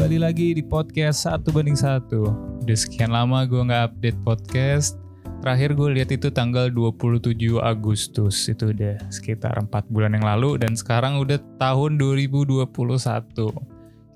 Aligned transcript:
kembali 0.00 0.24
lagi 0.24 0.56
di 0.56 0.64
podcast 0.64 1.28
satu 1.28 1.52
banding 1.52 1.76
satu. 1.76 2.32
Udah 2.64 2.72
sekian 2.72 3.12
lama 3.12 3.44
gue 3.44 3.60
nggak 3.60 3.92
update 3.92 4.16
podcast. 4.24 4.96
Terakhir 5.44 5.76
gue 5.76 5.92
lihat 5.92 6.08
itu 6.08 6.32
tanggal 6.32 6.72
27 6.72 7.36
Agustus. 7.60 8.48
Itu 8.48 8.72
udah 8.72 8.96
sekitar 9.12 9.60
4 9.60 9.68
bulan 9.92 10.16
yang 10.16 10.24
lalu 10.24 10.56
dan 10.56 10.72
sekarang 10.72 11.20
udah 11.20 11.36
tahun 11.60 12.00
2021. 12.00 12.64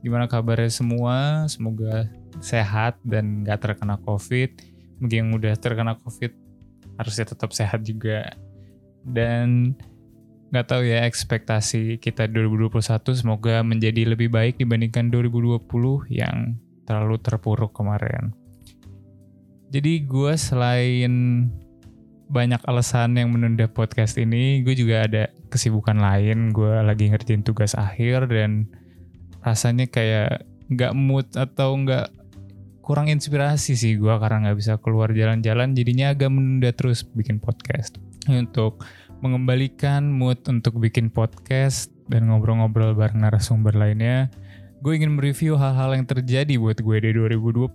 Gimana 0.01 0.25
kabarnya 0.25 0.73
semua? 0.73 1.45
Semoga 1.53 2.09
sehat 2.41 2.97
dan 3.05 3.45
nggak 3.45 3.61
terkena 3.61 4.01
COVID. 4.09 4.65
Mungkin 5.05 5.17
yang 5.21 5.31
udah 5.37 5.53
terkena 5.61 6.01
COVID 6.01 6.33
harusnya 6.97 7.29
tetap 7.29 7.53
sehat 7.53 7.85
juga. 7.85 8.33
Dan 9.05 9.77
nggak 10.55 10.71
tahu 10.71 10.87
ya 10.87 11.03
ekspektasi 11.03 11.99
kita 11.99 12.31
2021 12.31 12.79
semoga 13.19 13.59
menjadi 13.67 14.07
lebih 14.07 14.31
baik 14.31 14.63
dibandingkan 14.63 15.11
2020 15.11 15.67
yang 16.15 16.55
terlalu 16.87 17.19
terpuruk 17.19 17.75
kemarin. 17.75 18.31
Jadi 19.75 20.07
gue 20.07 20.39
selain 20.39 21.13
banyak 22.31 22.63
alasan 22.71 23.19
yang 23.19 23.35
menunda 23.35 23.67
podcast 23.67 24.15
ini, 24.15 24.63
gue 24.63 24.79
juga 24.79 25.11
ada 25.11 25.27
kesibukan 25.51 25.99
lain. 25.99 26.55
Gue 26.55 26.71
lagi 26.87 27.11
ngerjain 27.11 27.43
tugas 27.43 27.75
akhir 27.75 28.31
dan 28.31 28.71
rasanya 29.43 29.91
kayak 29.91 30.47
nggak 30.71 30.95
mood 30.95 31.27
atau 31.35 31.75
nggak 31.75 32.15
kurang 32.85 33.11
inspirasi 33.11 33.75
sih 33.75 33.99
gue 33.99 34.15
karena 34.23 34.47
nggak 34.47 34.59
bisa 34.63 34.79
keluar 34.79 35.11
jalan-jalan. 35.11 35.75
Jadinya 35.75 36.15
agak 36.15 36.31
menunda 36.31 36.71
terus 36.71 37.03
bikin 37.03 37.43
podcast. 37.43 37.99
Untuk 38.31 38.87
mengembalikan 39.25 40.13
mood 40.13 40.45
untuk 40.45 40.77
bikin 40.77 41.09
podcast 41.09 41.89
dan 42.13 42.29
ngobrol-ngobrol 42.29 42.93
bareng 42.93 43.25
narasumber 43.25 43.73
lainnya, 43.73 44.29
gue 44.85 44.93
ingin 44.93 45.17
mereview 45.17 45.57
hal-hal 45.57 45.97
yang 45.97 46.05
terjadi 46.05 46.61
buat 46.61 46.77
gue 46.77 46.97
di 47.01 47.11
2020 47.17 47.73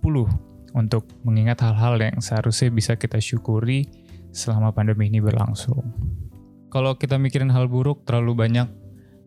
untuk 0.78 1.10
mengingat 1.26 1.58
hal-hal 1.66 1.98
yang 1.98 2.22
seharusnya 2.22 2.70
bisa 2.70 2.94
kita 2.94 3.18
syukuri 3.18 3.90
selama 4.30 4.70
pandemi 4.70 5.10
ini 5.10 5.18
berlangsung. 5.18 5.82
Kalau 6.70 6.94
kita 6.94 7.18
mikirin 7.18 7.50
hal 7.50 7.66
buruk 7.66 8.06
terlalu 8.06 8.46
banyak 8.46 8.70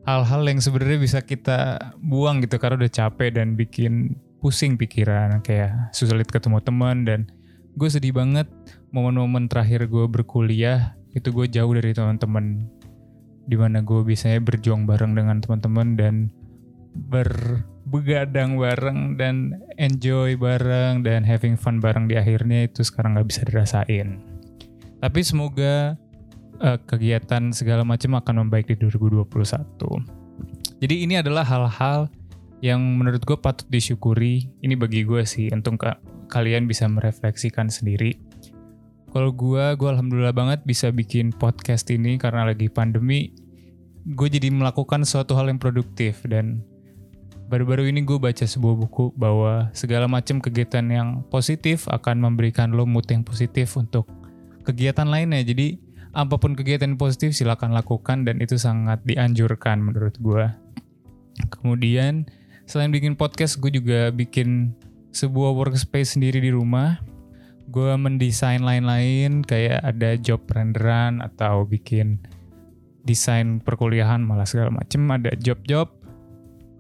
hal-hal 0.08 0.48
yang 0.48 0.64
sebenarnya 0.64 1.00
bisa 1.04 1.20
kita 1.20 1.92
buang 2.00 2.40
gitu 2.40 2.56
karena 2.56 2.88
udah 2.88 2.92
capek 3.04 3.36
dan 3.36 3.60
bikin 3.60 4.16
pusing 4.40 4.80
pikiran 4.80 5.44
kayak 5.44 5.92
sulit 5.92 6.32
ketemu 6.32 6.64
teman 6.64 7.04
dan 7.04 7.28
gue 7.76 7.90
sedih 7.92 8.16
banget 8.16 8.48
momen-momen 8.96 9.52
terakhir 9.52 9.92
gue 9.92 10.08
berkuliah 10.08 10.96
itu 11.14 11.30
gue 11.30 11.46
jauh 11.50 11.74
dari 11.74 11.94
teman-teman 11.94 12.66
di 13.44 13.56
mana 13.60 13.84
gue 13.84 14.02
biasanya 14.02 14.40
berjuang 14.40 14.88
bareng 14.88 15.14
dengan 15.14 15.44
teman-teman 15.44 16.00
dan 16.00 16.16
berbegadang 16.94 18.56
bareng 18.56 19.18
dan 19.18 19.62
enjoy 19.82 20.38
bareng 20.38 21.02
dan 21.02 21.26
having 21.26 21.58
fun 21.58 21.82
bareng 21.82 22.08
di 22.08 22.16
akhirnya 22.16 22.70
itu 22.70 22.86
sekarang 22.86 23.18
nggak 23.18 23.28
bisa 23.28 23.42
dirasain. 23.44 24.22
Tapi 25.04 25.20
semoga 25.26 26.00
uh, 26.64 26.78
kegiatan 26.88 27.52
segala 27.52 27.84
macam 27.84 28.16
akan 28.16 28.48
membaik 28.48 28.72
di 28.72 28.76
2021. 28.80 29.28
Jadi 30.80 30.96
ini 31.04 31.20
adalah 31.20 31.44
hal-hal 31.44 32.08
yang 32.64 32.80
menurut 32.80 33.20
gue 33.28 33.36
patut 33.36 33.68
disyukuri. 33.68 34.48
Ini 34.64 34.80
bagi 34.80 35.04
gue 35.04 35.28
sih 35.28 35.52
untuk 35.52 35.84
ka 35.84 36.00
kalian 36.32 36.66
bisa 36.66 36.88
merefleksikan 36.88 37.68
sendiri 37.70 38.16
kalau 39.14 39.30
gue, 39.30 39.62
gue 39.78 39.90
alhamdulillah 39.94 40.34
banget 40.34 40.66
bisa 40.66 40.90
bikin 40.90 41.30
podcast 41.30 41.86
ini 41.94 42.18
karena 42.18 42.50
lagi 42.50 42.66
pandemi. 42.66 43.30
Gue 44.10 44.26
jadi 44.26 44.50
melakukan 44.50 45.06
suatu 45.06 45.38
hal 45.38 45.54
yang 45.54 45.62
produktif 45.62 46.26
dan 46.26 46.66
baru-baru 47.46 47.94
ini 47.94 48.02
gue 48.02 48.18
baca 48.18 48.42
sebuah 48.42 48.74
buku 48.74 49.14
bahwa 49.14 49.70
segala 49.78 50.10
macam 50.10 50.42
kegiatan 50.42 50.82
yang 50.90 51.22
positif 51.30 51.86
akan 51.94 52.26
memberikan 52.26 52.74
lo 52.74 52.90
mood 52.90 53.06
yang 53.06 53.22
positif 53.22 53.78
untuk 53.78 54.10
kegiatan 54.66 55.06
lainnya. 55.06 55.46
Jadi 55.46 55.78
apa 56.18 56.42
pun 56.42 56.58
kegiatan 56.58 56.98
positif 56.98 57.38
silakan 57.38 57.78
lakukan 57.78 58.26
dan 58.26 58.42
itu 58.42 58.58
sangat 58.58 59.06
dianjurkan 59.06 59.78
menurut 59.78 60.18
gue. 60.18 60.50
Kemudian 61.54 62.26
selain 62.66 62.90
bikin 62.90 63.14
podcast, 63.14 63.62
gue 63.62 63.70
juga 63.70 64.10
bikin 64.10 64.74
sebuah 65.14 65.54
workspace 65.54 66.18
sendiri 66.18 66.42
di 66.42 66.50
rumah 66.50 67.13
gue 67.70 67.92
mendesain 67.96 68.60
lain-lain 68.60 69.46
kayak 69.46 69.80
ada 69.84 70.20
job 70.20 70.44
renderan 70.52 71.24
atau 71.24 71.64
bikin 71.64 72.20
desain 73.04 73.60
perkuliahan 73.64 74.24
malah 74.24 74.48
segala 74.48 74.72
macem. 74.72 75.04
Ada 75.08 75.36
job-job 75.40 75.92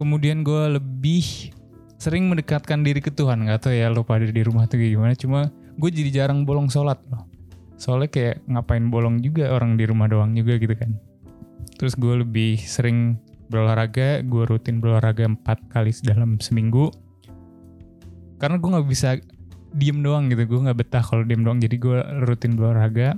kemudian 0.01 0.43
gue 0.43 0.79
lebih 0.79 1.53
sering 1.95 2.27
mendekatkan 2.27 2.83
diri 2.83 2.99
ke 2.99 3.11
Tuhan. 3.13 3.47
Nggak 3.47 3.69
tau 3.69 3.73
ya 3.75 3.87
lo 3.87 4.03
pada 4.03 4.27
di 4.27 4.41
rumah 4.43 4.67
tuh 4.67 4.83
gimana. 4.83 5.15
Cuma 5.15 5.47
gue 5.79 5.89
jadi 5.89 6.23
jarang 6.23 6.43
bolong 6.43 6.67
sholat 6.67 6.99
loh. 7.07 7.23
Soalnya 7.79 8.11
kayak 8.11 8.43
ngapain 8.47 8.87
bolong 8.91 9.23
juga 9.23 9.51
orang 9.51 9.79
di 9.79 9.87
rumah 9.87 10.11
doang 10.11 10.35
juga 10.35 10.59
gitu 10.59 10.75
kan. 10.75 10.99
Terus 11.79 11.95
gue 11.95 12.23
lebih 12.23 12.59
sering 12.59 13.19
berolahraga 13.47 14.23
gue 14.23 14.43
rutin 14.47 14.79
berolahraga 14.83 15.27
empat 15.27 15.63
kali 15.71 15.95
dalam 16.03 16.39
seminggu. 16.43 16.91
Karena 18.39 18.59
gue 18.59 18.69
nggak 18.71 18.87
bisa 18.87 19.09
diem 19.73 19.99
doang 20.05 20.29
gitu. 20.29 20.45
Gue 20.45 20.59
nggak 20.69 20.77
betah 20.85 21.03
kalau 21.03 21.25
diem 21.25 21.41
doang. 21.41 21.59
Jadi 21.59 21.75
gue 21.77 21.97
rutin 22.23 22.53
berolahraga. 22.55 23.17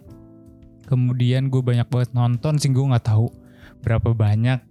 Kemudian 0.85 1.49
gue 1.49 1.61
banyak 1.61 1.88
banget 1.89 2.09
nonton 2.13 2.61
sih 2.61 2.69
gue 2.69 2.85
nggak 2.85 3.09
tahu 3.09 3.27
berapa 3.81 4.13
banyak 4.13 4.61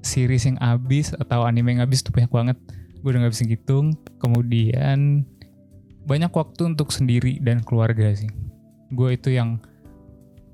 series 0.00 0.48
yang 0.48 0.58
abis 0.60 1.12
atau 1.12 1.44
anime 1.44 1.76
yang 1.76 1.82
abis 1.84 2.04
tuh 2.04 2.12
banyak 2.12 2.32
banget. 2.32 2.56
Gue 3.00 3.14
udah 3.14 3.26
nggak 3.26 3.34
bisa 3.36 3.44
ngitung. 3.46 3.86
Kemudian 4.18 5.24
banyak 6.04 6.32
waktu 6.32 6.62
untuk 6.74 6.90
sendiri 6.90 7.38
dan 7.44 7.60
keluarga 7.62 8.12
sih. 8.16 8.28
Gue 8.90 9.14
itu 9.14 9.30
yang 9.30 9.60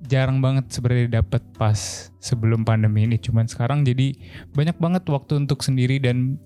jarang 0.04 0.44
banget 0.44 0.68
sebenarnya 0.68 1.22
dapat 1.22 1.42
pas 1.56 2.10
sebelum 2.20 2.66
pandemi 2.66 3.06
ini. 3.08 3.16
Cuman 3.16 3.48
sekarang 3.48 3.86
jadi 3.86 4.12
banyak 4.52 4.76
banget 4.76 5.08
waktu 5.08 5.46
untuk 5.46 5.64
sendiri 5.64 6.02
dan 6.02 6.36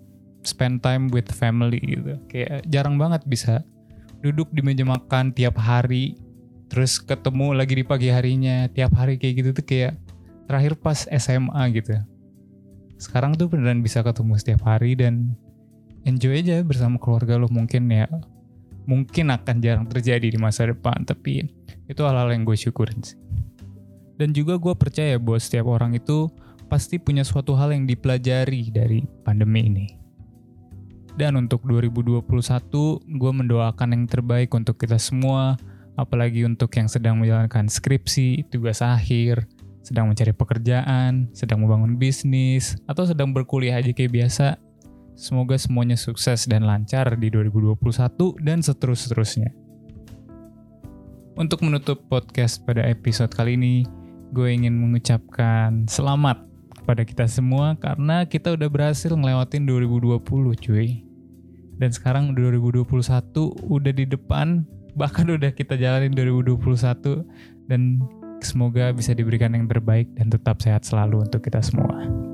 spend 0.44 0.80
time 0.84 1.08
with 1.10 1.28
family 1.32 1.80
gitu. 1.80 2.16
Kayak 2.28 2.64
jarang 2.68 2.96
banget 2.96 3.24
bisa 3.26 3.64
duduk 4.20 4.52
di 4.52 4.60
meja 4.60 4.84
makan 4.84 5.32
tiap 5.32 5.56
hari 5.56 6.16
terus 6.70 7.02
ketemu 7.02 7.56
lagi 7.56 7.74
di 7.82 7.84
pagi 7.84 8.08
harinya 8.12 8.70
tiap 8.70 8.94
hari 8.94 9.18
kayak 9.18 9.34
gitu 9.42 9.50
tuh 9.56 9.66
kayak 9.66 9.98
terakhir 10.46 10.78
pas 10.78 11.08
SMA 11.08 11.62
gitu. 11.74 11.98
Sekarang 13.00 13.34
tuh 13.34 13.50
beneran 13.50 13.82
bisa 13.82 14.04
ketemu 14.06 14.38
setiap 14.38 14.62
hari 14.68 14.94
dan 14.94 15.34
enjoy 16.06 16.36
aja 16.36 16.62
bersama 16.62 17.00
keluarga 17.00 17.40
lo 17.40 17.50
mungkin 17.50 17.90
ya. 17.90 18.06
Mungkin 18.86 19.34
akan 19.34 19.56
jarang 19.62 19.86
terjadi 19.90 20.30
di 20.30 20.38
masa 20.38 20.68
depan 20.68 21.02
tapi 21.02 21.48
itu 21.90 22.00
hal-hal 22.06 22.30
yang 22.30 22.46
gue 22.46 22.54
syukurin 22.54 23.02
sih. 23.02 23.18
Dan 24.20 24.36
juga 24.36 24.60
gue 24.60 24.74
percaya 24.76 25.16
bahwa 25.16 25.40
setiap 25.40 25.66
orang 25.66 25.96
itu 25.96 26.28
pasti 26.70 27.00
punya 27.00 27.26
suatu 27.26 27.56
hal 27.56 27.74
yang 27.74 27.88
dipelajari 27.88 28.68
dari 28.70 29.02
pandemi 29.24 29.66
ini 29.66 29.99
dan 31.18 31.38
untuk 31.38 31.66
2021, 31.66 32.22
gue 33.06 33.32
mendoakan 33.32 33.88
yang 33.94 34.04
terbaik 34.06 34.52
untuk 34.54 34.78
kita 34.78 34.98
semua, 34.98 35.58
apalagi 35.98 36.46
untuk 36.46 36.70
yang 36.76 36.86
sedang 36.86 37.18
menjalankan 37.18 37.66
skripsi, 37.66 38.46
tugas 38.50 38.82
akhir, 38.82 39.46
sedang 39.80 40.12
mencari 40.12 40.30
pekerjaan, 40.30 41.28
sedang 41.32 41.64
membangun 41.64 41.96
bisnis, 41.96 42.76
atau 42.84 43.08
sedang 43.08 43.32
berkuliah 43.32 43.80
aja 43.80 43.90
kayak 43.90 44.12
biasa. 44.12 44.60
Semoga 45.16 45.60
semuanya 45.60 46.00
sukses 46.00 46.48
dan 46.48 46.64
lancar 46.64 47.12
di 47.20 47.28
2021 47.28 47.76
dan 48.40 48.64
seterus-terusnya. 48.64 49.52
Untuk 51.36 51.64
menutup 51.64 52.04
podcast 52.08 52.60
pada 52.64 52.84
episode 52.88 53.32
kali 53.32 53.56
ini, 53.56 53.76
gue 54.32 54.48
ingin 54.48 54.76
mengucapkan 54.76 55.88
selamat 55.88 56.49
kepada 56.90 57.06
kita 57.06 57.26
semua 57.30 57.78
karena 57.78 58.26
kita 58.26 58.50
udah 58.58 58.66
berhasil 58.66 59.14
ngelewatin 59.14 59.62
2020 59.62 60.26
cuy. 60.58 61.06
Dan 61.78 61.94
sekarang 61.94 62.34
2021 62.34 62.82
udah 63.70 63.92
di 63.94 64.10
depan, 64.10 64.66
bahkan 64.98 65.30
udah 65.30 65.54
kita 65.54 65.78
jalanin 65.78 66.10
2021 66.10 66.58
dan 67.70 68.02
semoga 68.42 68.90
bisa 68.90 69.14
diberikan 69.14 69.54
yang 69.54 69.70
terbaik 69.70 70.10
dan 70.18 70.34
tetap 70.34 70.58
sehat 70.58 70.82
selalu 70.82 71.30
untuk 71.30 71.46
kita 71.46 71.62
semua. 71.62 72.29